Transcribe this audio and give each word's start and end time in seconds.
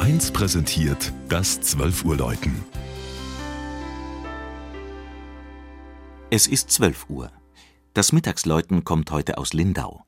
1 0.00 0.30
präsentiert 0.30 1.12
das 1.28 1.60
12 1.60 2.04
Uhr 2.04 2.16
Läuten. 2.16 2.64
Es 6.30 6.46
ist 6.46 6.70
12 6.70 7.10
Uhr. 7.10 7.32
Das 7.94 8.12
Mittagsläuten 8.12 8.84
kommt 8.84 9.10
heute 9.10 9.38
aus 9.38 9.52
Lindau. 9.52 10.04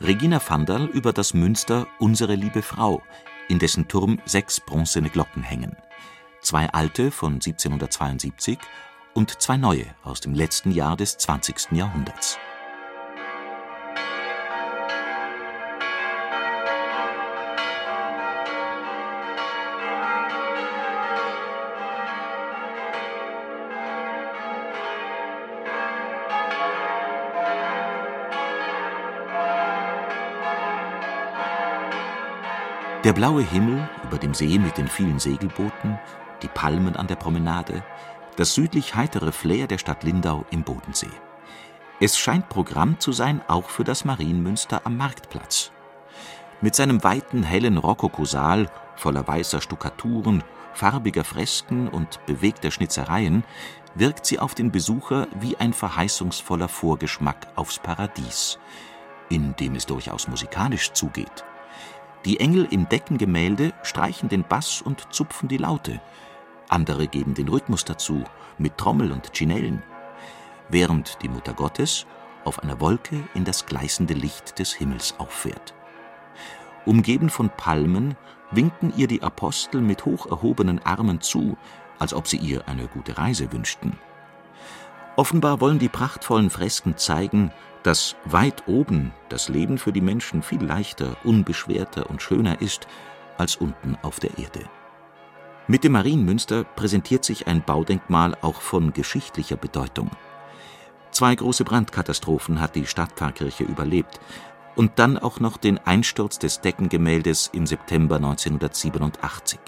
Regina 0.00 0.40
Vandal 0.44 0.86
über 0.86 1.12
das 1.12 1.34
Münster 1.34 1.86
Unsere 1.98 2.36
liebe 2.36 2.62
Frau, 2.62 3.02
in 3.48 3.58
dessen 3.58 3.86
Turm 3.86 4.18
sechs 4.24 4.60
bronzene 4.60 5.10
Glocken 5.10 5.42
hängen. 5.42 5.76
Zwei 6.40 6.70
alte 6.70 7.10
von 7.10 7.34
1772 7.34 8.58
und 9.12 9.42
zwei 9.42 9.58
neue 9.58 9.84
aus 10.02 10.20
dem 10.20 10.32
letzten 10.32 10.70
Jahr 10.70 10.96
des 10.96 11.18
20. 11.18 11.72
Jahrhunderts. 11.72 12.38
Der 33.04 33.12
blaue 33.12 33.42
Himmel 33.42 33.88
über 34.02 34.18
dem 34.18 34.34
See 34.34 34.58
mit 34.58 34.76
den 34.76 34.88
vielen 34.88 35.20
Segelbooten, 35.20 36.00
die 36.42 36.48
Palmen 36.48 36.96
an 36.96 37.06
der 37.06 37.14
Promenade, 37.14 37.84
das 38.34 38.54
südlich 38.54 38.96
heitere 38.96 39.30
Flair 39.30 39.68
der 39.68 39.78
Stadt 39.78 40.02
Lindau 40.02 40.44
im 40.50 40.64
Bodensee. 40.64 41.06
Es 42.00 42.18
scheint 42.18 42.48
Programm 42.48 42.98
zu 42.98 43.12
sein 43.12 43.40
auch 43.46 43.70
für 43.70 43.84
das 43.84 44.04
Marienmünster 44.04 44.80
am 44.82 44.96
Marktplatz. 44.96 45.70
Mit 46.60 46.74
seinem 46.74 47.04
weiten, 47.04 47.44
hellen 47.44 47.78
Rokokosaal 47.78 48.68
voller 48.96 49.28
weißer 49.28 49.60
Stuckaturen, 49.60 50.42
farbiger 50.74 51.22
Fresken 51.22 51.86
und 51.86 52.18
bewegter 52.26 52.72
Schnitzereien 52.72 53.44
wirkt 53.94 54.26
sie 54.26 54.40
auf 54.40 54.56
den 54.56 54.72
Besucher 54.72 55.28
wie 55.38 55.56
ein 55.56 55.72
verheißungsvoller 55.72 56.68
Vorgeschmack 56.68 57.46
aufs 57.54 57.78
Paradies, 57.78 58.58
in 59.28 59.54
dem 59.54 59.76
es 59.76 59.86
durchaus 59.86 60.26
musikalisch 60.26 60.92
zugeht. 60.94 61.44
Die 62.28 62.40
Engel 62.40 62.68
im 62.70 62.86
Deckengemälde 62.86 63.72
streichen 63.82 64.28
den 64.28 64.44
Bass 64.44 64.82
und 64.82 65.14
zupfen 65.14 65.48
die 65.48 65.56
Laute, 65.56 65.98
andere 66.68 67.06
geben 67.06 67.32
den 67.32 67.48
Rhythmus 67.48 67.86
dazu 67.86 68.22
mit 68.58 68.76
Trommel 68.76 69.12
und 69.12 69.30
Chinellen, 69.32 69.82
während 70.68 71.22
die 71.22 71.30
Mutter 71.30 71.54
Gottes 71.54 72.04
auf 72.44 72.62
einer 72.62 72.82
Wolke 72.82 73.18
in 73.32 73.46
das 73.46 73.64
gleißende 73.64 74.12
Licht 74.12 74.58
des 74.58 74.74
Himmels 74.74 75.14
auffährt. 75.16 75.72
Umgeben 76.84 77.30
von 77.30 77.48
Palmen 77.48 78.14
winken 78.50 78.92
ihr 78.94 79.06
die 79.06 79.22
Apostel 79.22 79.80
mit 79.80 80.04
hoch 80.04 80.26
erhobenen 80.26 80.80
Armen 80.84 81.22
zu, 81.22 81.56
als 81.98 82.12
ob 82.12 82.28
sie 82.28 82.36
ihr 82.36 82.68
eine 82.68 82.88
gute 82.88 83.16
Reise 83.16 83.50
wünschten. 83.52 83.96
Offenbar 85.16 85.62
wollen 85.62 85.78
die 85.78 85.88
prachtvollen 85.88 86.50
Fresken 86.50 86.98
zeigen, 86.98 87.52
dass 87.88 88.16
weit 88.26 88.68
oben 88.68 89.14
das 89.30 89.48
Leben 89.48 89.78
für 89.78 89.94
die 89.94 90.02
Menschen 90.02 90.42
viel 90.42 90.62
leichter, 90.62 91.16
unbeschwerter 91.24 92.10
und 92.10 92.20
schöner 92.20 92.60
ist 92.60 92.86
als 93.38 93.56
unten 93.56 93.96
auf 94.02 94.20
der 94.20 94.36
Erde. 94.36 94.68
Mit 95.68 95.84
dem 95.84 95.92
Marienmünster 95.92 96.64
präsentiert 96.64 97.24
sich 97.24 97.46
ein 97.46 97.64
Baudenkmal 97.64 98.36
auch 98.42 98.60
von 98.60 98.92
geschichtlicher 98.92 99.56
Bedeutung. 99.56 100.10
Zwei 101.12 101.34
große 101.34 101.64
Brandkatastrophen 101.64 102.60
hat 102.60 102.74
die 102.74 102.84
Stadtpfarrkirche 102.84 103.64
überlebt 103.64 104.20
und 104.76 104.98
dann 104.98 105.16
auch 105.16 105.40
noch 105.40 105.56
den 105.56 105.78
Einsturz 105.78 106.38
des 106.38 106.60
Deckengemäldes 106.60 107.48
im 107.54 107.66
September 107.66 108.16
1987. 108.16 109.60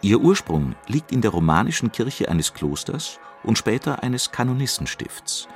Ihr 0.00 0.20
Ursprung 0.20 0.76
liegt 0.86 1.10
in 1.10 1.22
der 1.22 1.32
romanischen 1.32 1.90
Kirche 1.90 2.28
eines 2.28 2.54
Klosters 2.54 3.18
und 3.42 3.58
später 3.58 4.04
eines 4.04 4.30
Kanonissenstifts. 4.30 5.48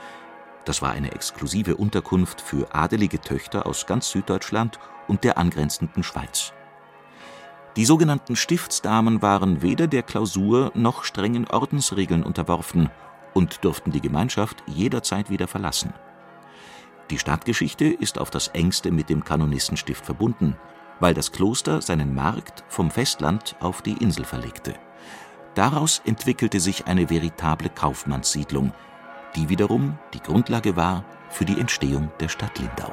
Das 0.65 0.83
war 0.83 0.93
eine 0.93 1.13
exklusive 1.13 1.77
Unterkunft 1.77 2.41
für 2.41 2.75
adelige 2.75 3.21
Töchter 3.21 3.67
aus 3.67 3.87
ganz 3.87 4.11
Süddeutschland 4.11 4.79
und 5.09 5.25
der 5.25 5.39
angrenzenden 5.39 6.03
Schweiz. 6.03 6.53
Die 7.77 7.85
sogenannten 7.85 8.37
Stiftsdamen 8.37 9.23
waren 9.23 9.63
weder 9.63 9.87
der 9.87 10.03
Klausur 10.03 10.73
noch 10.75 11.05
strengen 11.05 11.47
Ordensregeln 11.49 12.25
unterworfen 12.25 12.91
und 13.33 13.65
durften 13.65 13.93
die 13.93 14.01
Gemeinschaft 14.01 14.63
jederzeit 14.67 15.31
wieder 15.31 15.47
verlassen. 15.47 15.95
Die 17.11 17.19
Stadtgeschichte 17.19 17.87
ist 17.87 18.19
auf 18.19 18.31
das 18.31 18.49
engste 18.49 18.91
mit 18.91 19.09
dem 19.09 19.25
Kanonistenstift 19.25 20.05
verbunden, 20.05 20.57
weil 21.01 21.15
das 21.15 21.33
Kloster 21.33 21.81
seinen 21.81 22.15
Markt 22.15 22.65
vom 22.69 22.91
Festland 22.91 23.57
auf 23.61 23.83
die 23.83 23.95
Insel 23.95 24.25
verlegte. 24.25 24.75
Daraus 25.55 26.03
entwickelte 26.05 26.61
sich 26.61 26.87
eine 26.87 27.11
veritable 27.11 27.71
Kaufmannssiedlung, 27.71 28.73
die 29.37 29.49
wiederum 29.49 29.99
die 30.15 30.21
Grundlage 30.21 30.77
war 30.77 31.05
für 31.29 31.45
die 31.45 31.61
Entstehung 31.61 32.11
der 32.21 32.29
Stadt 32.29 32.59
Lindau 32.59 32.93